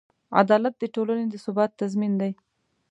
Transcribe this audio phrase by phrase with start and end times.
[0.41, 2.31] عدالت د ټولنې د ثبات تضمین دی.